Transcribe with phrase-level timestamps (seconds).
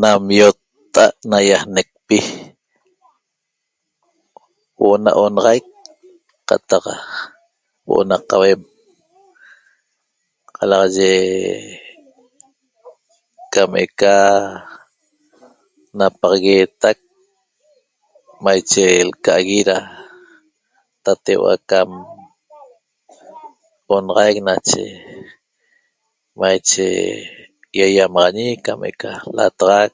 [0.00, 2.18] Nam iotta'at naiaanecpi
[4.76, 5.66] huo'o na onaxaic
[6.48, 6.84] qataq
[7.86, 8.60] huo'o na qauem
[10.56, 11.14] qalaxaye
[13.52, 14.14] cam eca
[15.98, 16.98] napaxaguetac
[18.44, 19.78] maiche lcagui ra
[21.04, 21.90] tateua' cam
[23.94, 24.84] onaxaic nache
[26.40, 26.88] maiche
[27.78, 29.90] iaiamaxañi cam eca lataxac